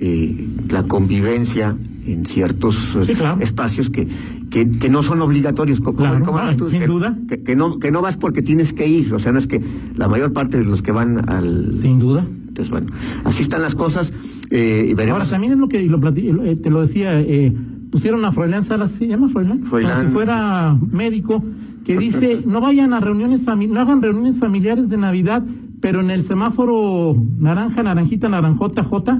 eh, 0.00 0.46
la 0.70 0.82
convivencia 0.84 1.76
en 2.06 2.24
ciertos 2.26 2.96
eh, 2.96 3.04
Sí, 3.06 3.14
claro. 3.14 3.40
espacios 3.40 3.90
que, 3.90 4.08
que, 4.50 4.70
que 4.78 4.88
no 4.88 5.02
son 5.02 5.20
obligatorios. 5.22 5.80
como- 5.80 5.98
Claro, 5.98 6.24
como 6.24 6.38
hablas 6.38 6.56
tú, 6.56 6.70
sin 6.70 6.80
que, 6.80 6.86
duda. 6.86 7.18
Que, 7.28 7.42
que 7.42 7.54
no, 7.56 7.78
que 7.78 7.90
no 7.90 8.00
vas 8.02 8.16
porque 8.16 8.42
tienes 8.42 8.72
que 8.72 8.86
ir, 8.86 9.12
o 9.14 9.18
sea, 9.18 9.32
no 9.32 9.38
es 9.38 9.46
que 9.46 9.60
la 9.96 10.08
mayor 10.08 10.32
parte 10.32 10.58
de 10.58 10.64
los 10.64 10.82
que 10.82 10.92
van 10.92 11.28
al... 11.30 11.76
Sin 11.78 11.98
duda. 11.98 12.24
Entonces, 12.48 12.70
bueno, 12.70 12.88
así 13.24 13.42
están 13.42 13.62
las 13.62 13.74
cosas 13.76 14.12
eh, 14.50 14.88
y 14.90 14.94
veremos. 14.94 15.20
Ahora 15.20 15.30
también 15.30 15.52
es 15.52 15.58
lo 15.58 15.68
que 15.68 15.82
lo 15.82 16.00
te 16.12 16.70
lo 16.70 16.80
decía, 16.80 17.20
eh, 17.20 17.52
pusieron 17.90 18.24
a 18.24 18.32
Froilán 18.32 18.64
Salas, 18.64 18.90
¿se 18.92 19.06
llama 19.06 19.28
Froilán? 19.28 19.64
Froilán. 19.64 19.92
Como 19.96 20.08
si 20.08 20.12
fuera 20.14 20.78
médico, 20.92 21.42
que 21.84 21.96
dice, 21.98 22.42
no 22.44 22.60
vayan 22.60 22.92
a 22.92 23.00
reuniones 23.00 23.42
familiares, 23.42 23.74
no 23.74 23.80
hagan 23.80 24.02
reuniones 24.02 24.36
familiares 24.38 24.88
de 24.88 24.96
Navidad, 24.98 25.42
pero 25.80 26.00
en 26.00 26.10
el 26.10 26.24
semáforo 26.24 27.16
naranja, 27.38 27.82
naranjita, 27.82 28.28
naranjota, 28.28 28.82
J, 28.84 29.18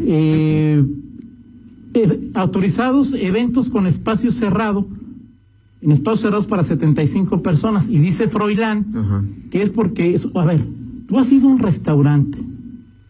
eh, 0.00 0.84
eh, 1.94 2.30
autorizados 2.34 3.14
eventos 3.14 3.70
con 3.70 3.86
espacio 3.86 4.30
cerrado, 4.30 4.86
en 5.80 5.92
espacios 5.92 6.20
cerrados 6.20 6.46
para 6.46 6.64
75 6.64 7.42
personas, 7.42 7.88
y 7.88 7.98
dice 7.98 8.28
Froilán, 8.28 8.86
Ajá. 8.94 9.24
que 9.50 9.62
es 9.62 9.70
porque, 9.70 10.14
es, 10.14 10.28
a 10.34 10.44
ver, 10.44 10.60
tú 11.08 11.18
has 11.18 11.30
ido 11.32 11.48
a 11.48 11.52
un 11.52 11.58
restaurante, 11.58 12.38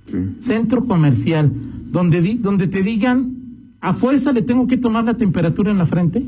Sí. 0.06 0.16
centro 0.40 0.84
comercial, 0.84 1.50
donde, 1.90 2.22
di- 2.22 2.38
donde 2.38 2.68
te 2.68 2.82
digan, 2.84 3.34
a 3.80 3.92
fuerza 3.92 4.32
le 4.32 4.42
tengo 4.42 4.66
que 4.66 4.76
tomar 4.76 5.04
la 5.04 5.14
temperatura 5.14 5.70
en 5.70 5.78
la 5.78 5.86
frente. 5.86 6.24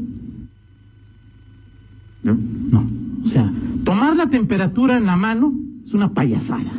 ¿No? 2.22 2.36
No. 2.70 2.84
O 3.24 3.26
sea, 3.26 3.50
tomar 3.84 4.16
la 4.16 4.28
temperatura 4.28 4.96
en 4.96 5.06
la 5.06 5.16
mano 5.16 5.52
es 5.84 5.94
una 5.94 6.12
payasada. 6.12 6.70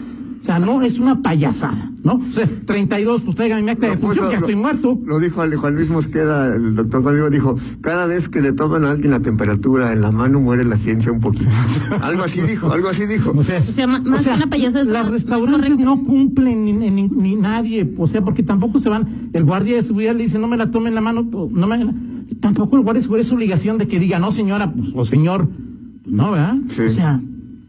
O 0.42 0.46
sea, 0.46 0.58
no 0.58 0.82
es 0.82 1.00
una 1.00 1.22
payasada, 1.22 1.92
¿no? 2.04 2.14
O 2.14 2.32
sea, 2.32 2.48
32, 2.66 3.22
pues 3.24 3.36
traigan 3.36 3.64
mi 3.66 3.72
acta 3.72 3.88
de 3.88 3.94
puso- 3.98 4.00
función, 4.08 4.26
ya 4.28 4.34
lo- 4.36 4.40
estoy 4.40 4.56
muerto. 4.56 4.98
Lo 5.06 5.20
dijo 5.20 5.44
Juan 5.58 5.76
Luis 5.76 5.90
Mosqueda, 5.90 6.56
el 6.56 6.76
doctor 6.76 7.04
Juan 7.04 7.20
Luis 7.20 7.32
dijo, 7.32 7.56
cada 7.82 8.08
vez 8.08 8.30
que 8.30 8.42
le 8.42 8.54
toman 8.54 8.86
a 8.86 8.92
alguien 8.92 9.12
la 9.12 9.20
temperatura 9.20 9.92
en 9.92 10.02
la 10.02 10.12
mano 10.12 10.40
muere 10.40 10.64
la 10.64 10.78
ciencia 10.78 11.12
un 11.12 11.20
poquito. 11.20 11.50
algo 12.02 12.24
así 12.24 12.42
dijo, 12.42 12.72
algo 12.72 12.88
así 12.90 13.06
dijo. 13.06 13.34
O 13.36 13.44
sea, 13.44 13.60
O 13.60 13.62
sea, 13.62 13.86
más 13.86 14.02
que 14.02 14.30
una 14.32 14.48
payasada 14.50 14.82
es 14.84 14.90
una- 14.90 15.04
restaurantes 15.04 15.78
no 15.78 16.04
cumplen 16.04 16.64
ni, 16.66 16.74
ni- 16.74 17.10
ni 17.10 17.36
nadie, 17.36 17.94
o 17.98 18.08
sea, 18.08 18.22
porque 18.24 18.42
tampoco 18.42 18.80
se 18.80 18.90
van. 18.90 19.30
El 19.34 19.44
guardia 19.44 19.76
de 19.76 19.84
seguridad 19.84 20.16
le 20.16 20.24
dice, 20.24 20.40
no 20.40 20.48
me 20.48 20.56
la 20.58 20.72
tome 20.72 20.88
en 20.90 20.96
la 20.96 21.02
mano, 21.02 21.28
o 21.34 21.50
no 21.52 21.68
me. 21.68 21.94
Tampoco 22.40 22.78
el 22.78 22.84
guardia 22.84 23.00
de 23.00 23.04
seguridad 23.04 23.28
es 23.28 23.34
obligación 23.34 23.78
de 23.78 23.88
que 23.88 24.00
diga, 24.00 24.20
no, 24.20 24.32
señora, 24.32 24.72
pues, 24.72 24.90
o 24.96 25.04
señor. 25.06 25.48
No, 26.06 26.32
¿verdad? 26.32 26.56
Sí. 26.70 26.84
O 26.84 26.90
sea, 26.90 27.20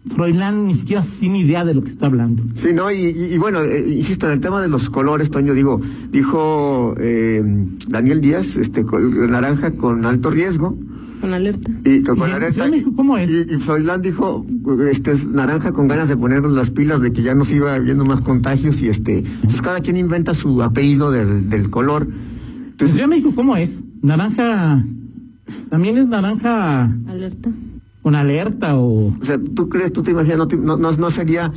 Froilán 0.09 0.67
ni 0.67 0.75
siquiera 0.75 1.05
tiene 1.21 1.41
idea 1.41 1.65
de 1.65 1.75
lo 1.75 1.83
que 1.85 1.91
está 1.91 2.07
hablando. 2.07 2.43
Sí, 2.55 2.69
no, 2.75 2.91
y, 2.91 2.97
y- 2.97 3.35
y 3.35 3.39
bueno, 3.39 3.61
eh, 3.63 3.85
insisto, 3.87 4.27
en 4.27 4.33
el 4.33 4.41
tema 4.41 4.63
de 4.63 4.69
los 4.69 4.89
colores, 4.89 5.31
Toño, 5.31 5.53
digo, 5.55 5.81
dijo 6.11 6.95
eh, 6.99 7.43
Daniel 7.89 8.21
Díaz, 8.21 8.57
este, 8.57 8.85
col- 8.85 9.31
naranja 9.31 9.73
con 9.73 10.07
alto 10.07 10.31
riesgo, 10.31 10.79
Con 11.21 11.35
alerta. 11.35 11.71
y 11.85 12.03
con, 12.03 12.17
¿Y 12.17 12.19
con 12.21 12.31
alerta, 12.33 12.67
México 12.69 12.93
cómo 12.97 13.19
es? 13.19 13.31
Y, 13.31 13.55
y 13.55 13.59
Froilán 13.59 14.01
dijo, 14.01 14.47
este 14.91 15.11
es 15.13 15.29
naranja 15.29 15.73
con 15.73 15.87
ganas 15.87 16.09
de 16.09 16.17
ponernos 16.17 16.53
las 16.53 16.71
pilas 16.71 17.03
de 17.03 17.13
que 17.13 17.23
ya 17.23 17.35
nos 17.35 17.53
iba 17.53 17.75
habiendo 17.75 18.07
más 18.07 18.23
contagios 18.23 18.81
y 18.81 18.89
este, 18.89 19.19
entonces 19.19 19.61
cada 19.61 19.81
quien 19.81 19.99
inventa 19.99 20.33
su 20.33 20.63
apellido 20.63 21.11
del, 21.11 21.51
del 21.51 21.69
color. 21.69 22.05
¿En 22.09 22.67
Entonces, 22.71 22.95
Ciudad 22.97 23.09
de 23.11 23.17
México 23.17 23.33
cómo 23.35 23.55
es? 23.57 23.81
Naranja. 24.01 24.83
También 25.69 25.99
es 25.99 26.07
naranja 26.09 26.85
Alerta. 27.07 27.51
Con 28.03 28.15
alerta 28.15 28.77
o. 28.77 29.09
O 29.21 29.25
sea, 29.25 29.39
¿tú 29.55 29.69
crees, 29.69 29.93
tú 29.93 30.03
te 30.03 30.11
imaginas, 30.13 30.39
no, 30.39 30.49
te- 30.49 30.57
no, 30.57 30.77
no, 30.77 30.93
no 30.93 31.11
sería 31.11 31.53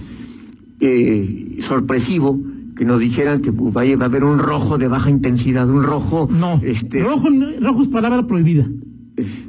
eh, 0.79 1.57
sorpresivo 1.61 2.39
que 2.75 2.85
nos 2.85 2.99
dijeran 2.99 3.39
que 3.41 3.51
pues, 3.53 3.73
vaya, 3.73 3.95
va 3.97 4.03
a 4.03 4.07
haber 4.07 4.23
un 4.23 4.39
rojo 4.39 4.77
de 4.77 4.87
baja 4.87 5.09
intensidad, 5.09 5.69
un 5.69 5.83
rojo... 5.83 6.27
No. 6.31 6.59
Este, 6.63 7.03
Rojo, 7.03 7.29
rojo 7.61 7.81
es 7.83 7.87
palabra 7.87 8.25
prohibida. 8.27 8.67
es- 9.15 9.47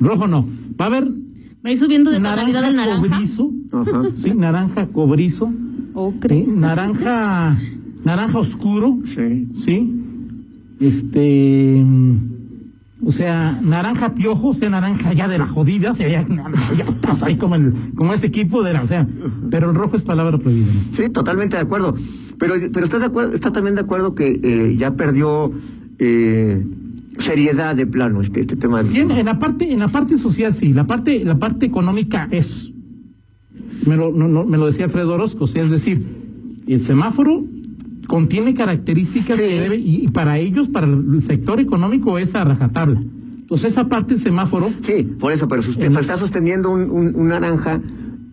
Rojo 0.00 0.26
no. 0.26 0.46
Va 0.78 0.86
a 0.86 0.88
haber 0.88 1.04
Va 1.04 1.70
a 1.70 1.72
ir 1.72 1.78
subiendo 1.78 2.10
de 2.10 2.16
tonalidad 2.18 2.64
el 2.68 2.76
naranja. 2.76 3.00
cobrizo. 3.08 3.50
Ajá. 3.72 4.02
Sí, 4.22 4.34
naranja 4.34 4.86
cobrizo. 4.88 5.50
Ocre. 5.94 6.44
Sí, 6.44 6.50
naranja, 6.50 7.56
naranja 8.04 8.38
oscuro. 8.38 8.98
Sí. 9.04 9.48
Sí. 9.64 10.00
Este. 10.80 11.82
O 13.06 13.12
sea, 13.12 13.58
naranja 13.62 14.14
piojo, 14.14 14.48
o 14.48 14.54
sea, 14.54 14.70
naranja 14.70 15.12
ya 15.12 15.28
de 15.28 15.36
la 15.38 15.46
jodida, 15.46 15.92
o 15.92 15.94
sea, 15.94 16.08
ya, 16.08 16.26
ya 16.76 16.84
estás 16.84 17.22
ahí 17.22 17.36
como, 17.36 17.54
el, 17.54 17.72
como 17.94 18.14
ese 18.14 18.26
equipo 18.28 18.62
de 18.62 18.72
la, 18.72 18.82
o 18.82 18.86
sea, 18.86 19.06
pero 19.50 19.68
el 19.70 19.76
rojo 19.76 19.96
es 19.96 20.02
palabra 20.04 20.38
prohibida. 20.38 20.66
¿no? 20.72 20.80
Sí, 20.96 21.10
totalmente 21.10 21.56
de 21.56 21.62
acuerdo. 21.62 21.94
Pero, 22.38 22.54
pero 22.72 22.84
estás 22.84 23.00
de 23.00 23.06
acuerdo, 23.06 23.34
está 23.34 23.52
también 23.52 23.74
de 23.74 23.82
acuerdo 23.82 24.14
que 24.14 24.40
eh, 24.42 24.76
ya 24.78 24.92
perdió 24.92 25.52
eh, 25.98 26.64
seriedad 27.18 27.76
de 27.76 27.86
plano 27.86 28.20
este, 28.22 28.40
este 28.40 28.56
tema 28.56 28.82
del 28.82 28.90
Bien, 28.92 29.10
en 29.10 29.26
la 29.26 29.38
parte, 29.38 29.70
en 29.70 29.78
la 29.80 29.88
parte 29.88 30.16
social 30.18 30.54
sí, 30.54 30.72
la 30.72 30.86
parte, 30.86 31.24
la 31.24 31.36
parte 31.38 31.66
económica 31.66 32.26
es, 32.30 32.72
me 33.86 33.96
lo, 33.96 34.12
no- 34.12 34.28
no- 34.28 34.44
me 34.44 34.56
lo 34.58 34.66
decía 34.66 34.86
Alfredo 34.86 35.12
Orozco, 35.14 35.44
o 35.44 35.46
sea, 35.46 35.62
es 35.62 35.70
decir, 35.70 36.02
el 36.66 36.80
semáforo 36.80 37.44
contiene 38.06 38.54
características 38.54 39.36
Sí. 39.36 39.42
que 39.42 39.60
debe, 39.60 39.76
y, 39.76 40.08
para 40.08 40.38
ellos, 40.38 40.68
para 40.68 40.86
el 40.86 41.22
sector 41.22 41.60
económico 41.60 42.18
es 42.18 42.34
a 42.34 42.44
rajatabla. 42.44 43.02
Entonces 43.40 43.72
esa 43.72 43.88
parte 43.88 44.14
del 44.14 44.22
semáforo, 44.22 44.70
Sí, 44.82 45.02
por 45.18 45.32
eso, 45.32 45.48
pero, 45.48 45.62
suste- 45.62 45.84
El- 45.86 45.90
pero 45.92 46.00
está 46.00 46.16
sosteniendo 46.16 46.70
un, 46.70 46.90
un- 46.90 47.14
un 47.14 47.28
naranja 47.28 47.80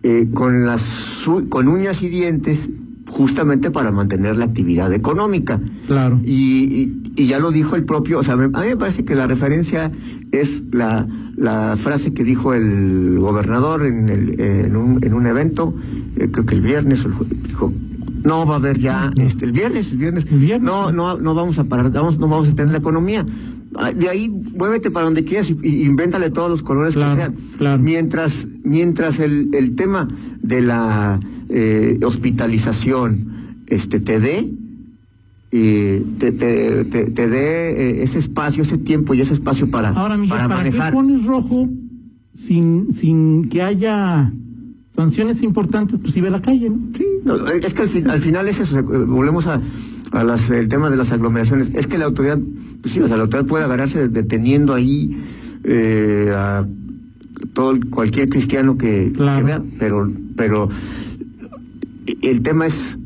eh, 0.03 0.29
con 0.33 0.65
las 0.65 1.27
con 1.49 1.67
uñas 1.67 2.01
y 2.01 2.09
dientes 2.09 2.69
justamente 3.09 3.69
para 3.71 3.91
mantener 3.91 4.37
la 4.37 4.45
actividad 4.45 4.91
económica. 4.93 5.59
claro. 5.87 6.19
Y, 6.23 6.33
y- 6.33 6.97
y 7.17 7.27
ya 7.27 7.39
lo 7.39 7.51
dijo 7.51 7.75
el 7.75 7.83
propio, 7.83 8.19
o 8.19 8.23
sea, 8.23 8.35
me- 8.37 8.45
a 8.45 8.61
mí 8.61 8.67
me 8.69 8.77
parece 8.77 9.03
que 9.03 9.15
la 9.15 9.27
referencia 9.27 9.91
es 10.31 10.63
la, 10.71 11.05
la 11.35 11.75
frase 11.77 12.13
que 12.13 12.23
dijo 12.23 12.53
el 12.53 13.17
gobernador 13.19 13.85
en, 13.85 14.07
el, 14.09 14.39
en, 14.39 14.75
un, 14.77 15.03
en 15.03 15.13
un 15.13 15.27
evento, 15.27 15.75
eh, 16.15 16.29
creo 16.31 16.45
que 16.45 16.55
el 16.55 16.61
viernes, 16.61 17.03
el 17.05 17.11
dijo, 17.47 17.73
no 18.23 18.45
va 18.45 18.55
a 18.55 18.57
haber 18.57 18.79
ya, 18.79 19.11
este, 19.17 19.45
el 19.45 19.51
viernes, 19.51 19.91
el 19.91 19.97
viernes, 19.99 20.25
El 20.31 20.39
viernes. 20.39 20.61
no, 20.69 20.91
no, 20.91 21.17
no 21.17 21.33
vamos 21.35 21.57
a 21.59 21.63
parar, 21.65 21.91
vamos, 21.91 22.19
no 22.19 22.27
vamos 22.27 22.49
a 22.49 22.55
tener 22.55 22.71
la 22.71 22.77
economía. 22.79 23.25
Ah, 23.75 23.91
De 23.93 24.09
ahí, 24.09 24.27
muévete 24.29 24.91
para 24.91 25.05
donde 25.05 25.23
quieras 25.23 25.49
y, 25.49 25.57
y 25.63 25.83
invéntale 25.85 26.29
todos 26.29 26.49
los 26.49 26.61
colores 26.63 26.95
Claro, 26.95 27.11
que 27.11 27.17
sean. 27.17 27.35
claro. 27.57 27.81
Mientras, 27.81 28.47
mientras 28.63 29.19
el, 29.19 29.49
el 29.53 29.75
tema 29.75 30.07
de 30.41 30.61
la 30.61 31.19
eh, 31.49 31.97
hospitalización 32.05 33.31
este, 33.67 33.99
te 33.99 34.19
dé, 34.19 34.49
eh, 35.53 36.03
te, 36.19 36.31
te, 36.31 36.85
te, 36.85 37.05
te 37.11 37.27
dé 37.29 37.71
eh, 37.99 38.03
ese 38.03 38.19
espacio, 38.19 38.63
ese 38.63 38.77
tiempo 38.77 39.13
y 39.13 39.21
ese 39.21 39.33
espacio 39.33 39.69
para, 39.69 39.89
Ahora, 39.89 40.15
Miguel, 40.15 40.29
para 40.29 40.47
¿para, 40.47 40.57
manejar. 40.63 40.91
qué 40.91 40.95
pones 40.95 41.25
rojo 41.25 41.69
sin, 42.33 42.93
sin 42.93 43.49
que 43.49 43.61
haya 43.61 44.31
sanciones 45.01 45.41
importantes? 45.43 45.99
Pues 46.01 46.13
si 46.13 46.21
ve 46.21 46.29
la 46.29 46.41
calle, 46.41 46.69
¿no? 46.69 46.77
Sí, 46.95 47.05
no, 47.25 47.47
es 47.47 47.73
que 47.73 47.81
al, 47.81 47.87
fin- 47.89 48.09
al 48.09 48.21
final 48.21 48.47
es 48.47 48.59
eso, 48.59 48.81
volvemos 48.83 49.47
a, 49.47 49.59
a 50.11 50.23
las, 50.23 50.49
el 50.49 50.67
tema 50.69 50.89
de 50.89 50.95
las 50.97 51.11
aglomeraciones. 51.11 51.71
Es 51.73 51.87
que 51.87 51.97
la 51.97 52.05
autoridad, 52.05 52.37
pues 52.81 52.93
sí, 52.93 52.99
o 53.01 53.07
sea, 53.07 53.17
la 53.17 53.23
autoridad 53.23 53.47
puede 53.47 53.63
agarrarse 53.63 54.07
deteniendo 54.09 54.73
ahí 54.73 55.17
eh, 55.63 56.31
a 56.35 56.65
todo 57.53 57.77
cualquier 57.89 58.29
cristiano 58.29 58.77
que, 58.77 59.11
Claro. 59.15 59.39
que 59.39 59.43
vea, 59.43 59.61
pero, 59.79 60.09
pero 60.35 60.69
el 62.21 62.41
tema 62.41 62.65
es 62.65 62.97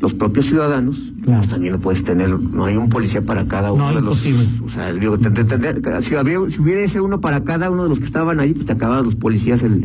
los 0.00 0.14
propios 0.14 0.46
ciudadanos. 0.46 1.12
Claro. 1.22 1.40
Pues 1.40 1.48
también 1.48 1.72
lo 1.72 1.80
puedes 1.80 2.04
tener, 2.04 2.28
no 2.38 2.66
hay 2.66 2.76
un 2.76 2.88
policía 2.88 3.22
para 3.22 3.46
cada 3.46 3.72
uno 3.72 3.90
No, 3.90 3.96
de 3.96 4.02
los. 4.02 4.24
O 4.64 4.68
sea, 4.68 4.92
digo, 4.92 5.18
te- 5.18 5.30
te- 5.30 5.44
te- 5.44 6.02
si, 6.02 6.14
habría- 6.14 6.38
si 6.50 6.60
hubiera 6.60 6.80
ese 6.82 7.00
uno 7.00 7.20
para 7.20 7.42
cada 7.44 7.70
uno 7.70 7.82
de 7.84 7.88
los 7.88 7.98
que 7.98 8.04
estaban 8.04 8.38
ahí, 8.38 8.52
pues 8.52 8.66
te 8.66 8.72
acababan 8.74 9.04
los 9.04 9.16
policías 9.16 9.62
el, 9.62 9.84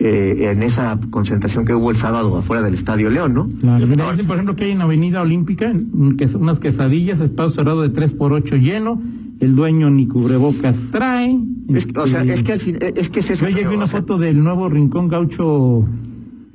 eh, 0.00 0.50
en 0.52 0.62
esa 0.62 0.98
concentración 1.10 1.64
que 1.64 1.74
hubo 1.74 1.90
el 1.90 1.96
sábado 1.96 2.36
afuera 2.36 2.62
del 2.62 2.74
Estadio 2.74 3.10
León, 3.10 3.34
¿no? 3.34 3.48
Claro, 3.60 3.86
mira, 3.86 4.10
dicen, 4.12 4.26
por 4.26 4.36
ejemplo, 4.36 4.54
que 4.54 4.64
hay 4.64 4.70
en 4.72 4.80
Avenida 4.80 5.20
Olímpica 5.22 5.72
que 6.16 6.28
son 6.28 6.42
unas 6.42 6.60
quesadillas, 6.60 7.20
espacio 7.20 7.50
cerrado 7.50 7.82
de 7.82 7.88
3 7.88 8.12
por 8.12 8.32
8 8.32 8.56
lleno, 8.56 9.00
el 9.40 9.54
dueño 9.56 9.90
ni 9.90 10.06
cubrebocas 10.06 10.84
trae. 10.90 11.38
es, 11.68 11.88
o 11.96 12.06
sea, 12.06 12.20
Este, 12.20 12.32
es 12.32 12.42
que 12.42 12.52
al 12.52 12.58
fin, 12.60 12.78
es 12.80 13.08
que 13.08 13.20
es 13.20 13.30
eso. 13.30 13.48
Yo 13.48 13.56
llegué 13.56 13.74
una 13.74 13.84
o 13.84 13.88
sea, 13.88 14.00
foto 14.00 14.18
del 14.18 14.42
nuevo 14.42 14.68
Rincón 14.68 15.08
Gaucho. 15.08 15.84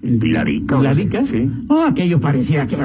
El 0.04 0.18
Pilarica, 0.18 0.78
Pilarica. 0.78 1.22
sí. 1.22 1.50
Oh, 1.70 1.82
aquello 1.84 2.20
parecía 2.20 2.68
que. 2.68 2.78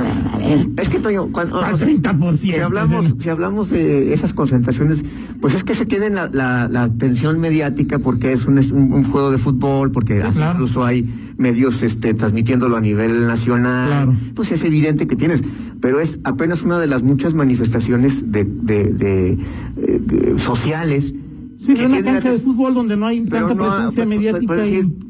Es 0.76 0.88
que 0.88 1.00
Toño, 1.00 1.26
cuando, 1.32 1.60
Al 1.60 1.74
o 1.74 1.76
sea, 1.76 1.88
30%, 1.88 2.36
si 2.36 2.54
hablamos, 2.54 3.06
¿sí? 3.06 3.14
si 3.18 3.28
hablamos 3.28 3.70
de 3.70 4.12
esas 4.14 4.32
concentraciones, 4.32 5.04
pues 5.40 5.54
es 5.54 5.64
que 5.64 5.74
se 5.74 5.84
tienen 5.84 6.14
la, 6.14 6.30
la, 6.32 6.68
la 6.68 6.84
atención 6.84 7.40
mediática 7.40 7.98
porque 7.98 8.32
es 8.32 8.46
un, 8.46 8.58
es 8.58 8.70
un, 8.70 8.92
un 8.92 9.02
juego 9.02 9.32
de 9.32 9.38
fútbol, 9.38 9.90
porque 9.90 10.20
claro. 10.20 10.52
incluso 10.52 10.84
hay 10.84 11.08
medios 11.38 11.82
este, 11.82 12.14
transmitiéndolo 12.14 12.76
a 12.76 12.80
nivel 12.80 13.26
nacional, 13.26 14.16
pues 14.34 14.52
es 14.52 14.62
evidente 14.64 15.06
que 15.06 15.16
tienes, 15.16 15.42
pero 15.80 16.00
es 16.00 16.20
apenas 16.22 16.62
una 16.62 16.78
de 16.78 16.86
las 16.86 17.02
muchas 17.02 17.34
manifestaciones 17.34 18.30
de, 18.30 18.44
de, 18.44 19.38
eh, 19.76 20.34
sociales. 20.36 21.14
Sí, 21.58 21.74
que 21.74 21.86
una 21.86 22.02
cancha 22.02 22.30
de 22.30 22.38
fútbol 22.38 22.74
donde 22.74 22.96
no 22.96 23.06
hay 23.06 23.24
tanta 23.24 23.54
presencia 23.56 24.06
mediática. 24.06 24.54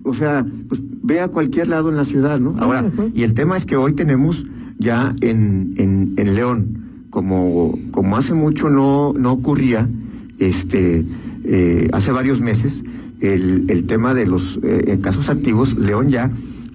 O 0.04 0.14
sea, 0.14 0.46
pues 0.68 0.80
ve 1.08 1.20
a 1.20 1.28
cualquier 1.28 1.68
lado 1.68 1.88
en 1.88 1.96
la 1.96 2.04
ciudad, 2.04 2.38
¿no? 2.38 2.54
Ahora, 2.58 2.84
y 3.14 3.22
el 3.22 3.32
tema 3.32 3.56
es 3.56 3.64
que 3.64 3.76
hoy 3.76 3.94
tenemos 3.94 4.44
ya 4.78 5.14
en, 5.22 5.72
en, 5.78 6.12
en 6.18 6.34
León, 6.34 7.06
como, 7.08 7.76
como 7.90 8.18
hace 8.18 8.34
mucho 8.34 8.68
no, 8.68 9.14
no 9.16 9.32
ocurría, 9.32 9.88
este, 10.38 11.04
eh, 11.44 11.88
hace 11.92 12.12
varios 12.12 12.42
meses, 12.42 12.82
el, 13.20 13.64
el 13.68 13.86
tema 13.86 14.12
de 14.12 14.26
los 14.26 14.60
eh, 14.62 14.98
casos 15.02 15.30
activos, 15.30 15.78
León 15.78 16.10
ya 16.10 16.30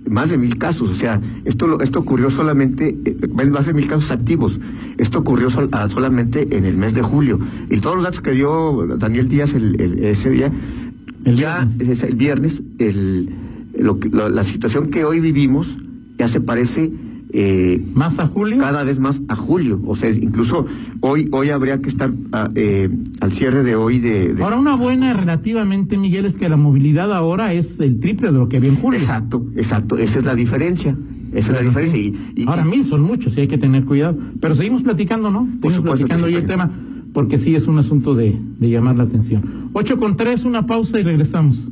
más 0.10 0.32
de 0.32 0.38
mil 0.38 0.58
casos, 0.58 0.90
o 0.90 0.96
sea, 0.96 1.22
esto 1.46 1.80
esto 1.80 2.00
ocurrió 2.00 2.30
solamente, 2.32 2.98
eh, 3.06 3.16
más 3.52 3.68
de 3.68 3.74
mil 3.74 3.88
casos 3.88 4.10
activos, 4.10 4.60
esto 4.98 5.20
ocurrió 5.20 5.48
ah, 5.72 5.88
solamente 5.90 6.58
en 6.58 6.66
el 6.66 6.76
mes 6.76 6.96
de 6.96 7.04
julio, 7.04 7.40
y 7.70 7.78
todos 7.78 7.98
los 7.98 8.04
datos 8.04 8.20
que 8.20 8.32
dio 8.32 8.98
Daniel 8.98 9.30
Díaz 9.30 9.54
el, 9.54 9.80
ese 10.04 10.32
día, 10.32 10.52
ya 11.24 11.70
es 11.80 12.02
el 12.02 12.16
viernes, 12.16 12.64
el, 12.80 13.30
lo, 13.78 13.98
la 14.30 14.44
situación 14.44 14.90
que 14.90 15.06
hoy 15.06 15.20
vivimos 15.20 15.78
ya 16.18 16.28
se 16.28 16.42
parece 16.42 16.92
eh, 17.36 17.84
¿Más 17.96 18.20
a 18.20 18.28
julio? 18.28 18.60
Cada 18.60 18.84
vez 18.84 19.00
más 19.00 19.24
a 19.28 19.36
julio. 19.36 19.82
O 19.88 19.96
sea, 19.96 20.12
incluso 20.12 20.68
hoy 21.02 21.28
hoy 21.32 21.50
habría 21.50 21.82
que 21.82 21.90
estar 21.90 22.12
ah, 22.32 22.48
eh, 22.54 22.90
al 23.22 23.32
cierre 23.32 23.64
de 23.64 23.76
hoy 23.76 23.98
de, 23.98 24.36
Ahora, 24.40 24.58
una 24.58 24.76
buena 24.76 25.14
relativamente, 25.14 25.98
Miguel, 25.98 26.26
es 26.26 26.38
que 26.38 26.48
la 26.48 26.58
movilidad 26.58 27.12
ahora 27.12 27.54
es 27.54 27.80
el 27.80 28.00
triple 28.00 28.32
de 28.32 28.38
lo 28.38 28.50
que 28.50 28.58
había 28.58 28.70
en 28.70 28.76
julio. 28.76 29.00
Exacto, 29.00 29.48
exacto. 29.56 29.98
Esa 29.98 30.20
es 30.20 30.26
la 30.26 30.36
diferencia. 30.36 30.96
Esa 31.34 31.54
es 31.54 31.58
la 31.58 31.64
diferencia. 31.64 31.98
Y, 32.00 32.46
ahora 32.46 32.64
mil 32.64 32.86
son 32.86 33.02
muchos 33.02 33.36
y 33.36 33.42
hay 33.42 33.48
que 33.48 33.58
tener 33.58 33.84
cuidado. 33.84 34.16
Pero 34.40 34.54
seguimos 34.54 34.84
platicando, 34.84 35.32
¿no? 35.32 35.48
Por 35.60 35.72
seguimos 35.72 36.00
platicando 36.00 36.28
hoy 36.28 36.36
el 36.36 36.46
tema, 36.46 36.70
porque 37.14 37.40
sí 37.40 37.56
es 37.56 37.66
un 37.68 37.80
asunto 37.80 38.14
de, 38.14 38.38
de 38.60 38.70
llamar 38.70 38.96
la 38.96 39.06
atención. 39.06 39.42
Ocho 39.74 39.98
con 39.98 40.18
tres, 40.18 40.46
una 40.46 40.68
pausa 40.68 41.00
y 41.00 41.04
regresamos. 41.04 41.72